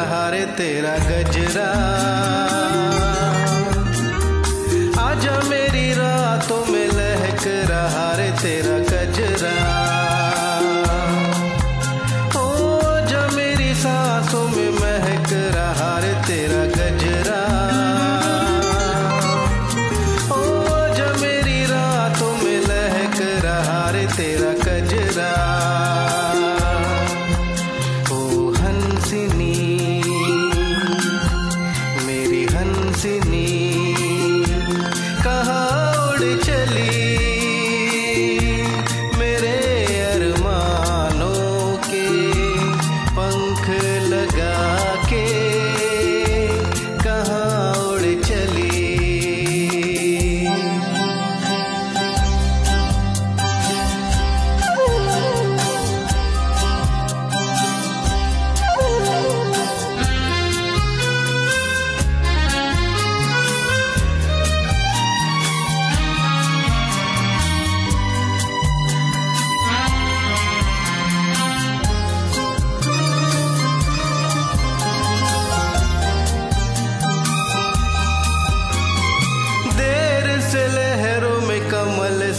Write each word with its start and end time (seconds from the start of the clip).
रहा 0.00 0.30
तेरा 0.44 0.94
गजरा। 0.98 1.70
आजा 5.02 5.48
मेरी 5.48 5.92
रातों 5.92 6.72
में 6.72 6.86
लहक 6.86 7.44
रहा 7.46 8.16
तेरा 8.30 8.78
गजरा। 8.78 9.54
ओ, 12.40 12.78
आजा 12.78 13.26
मेरी 13.26 13.74
सांसों 13.74 14.48
में 14.48 14.70
महक 14.70 15.32
रहा 15.32 15.98
रे 15.98 16.14
तेरा 16.14 16.64
गजरा। 16.64 17.42
ओ, 20.34 20.62
आजा 20.74 21.12
मेरी 21.20 21.64
लहक 22.60 23.20
तेरा 24.16 24.52
गजरा। 24.52 25.59
in 33.04 33.22
sini 33.22 33.49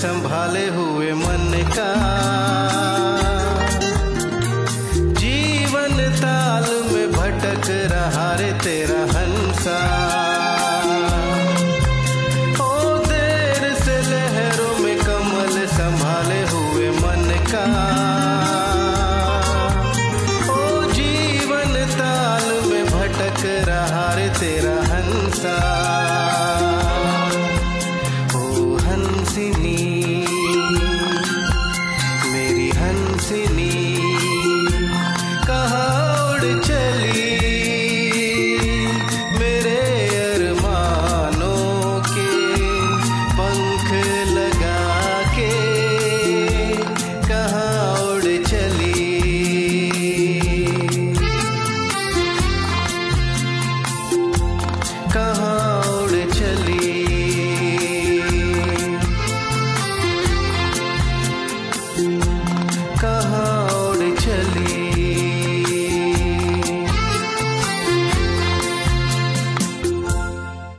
संभाले 0.00 0.68
हुए 0.68 1.12
मन 1.12 1.72
का। 1.76 1.88
जीवन 5.12 5.96
ताल 6.22 6.66
में 6.92 7.12
भटक 7.12 7.68
रहा 7.70 8.34
रे 8.34 8.52
तेरा 8.52 9.00
हंसा। 9.18 9.76
ओ 12.62 12.96
देर 12.98 13.74
से 13.74 13.98
लहरों 14.10 14.78
में 14.78 14.96
कमल 14.98 15.66
संभाले 15.66 16.40
हुए 16.48 16.90
मन 16.90 17.28
का। 17.52 17.66
ओ 20.52 20.92
जीवन 20.92 21.86
ताल 21.98 22.70
में 22.70 22.84
भटक 22.86 23.44
रहा 23.68 24.14
रे 24.14 24.28
तेरा 24.28 24.80
हंसा। 24.94 25.79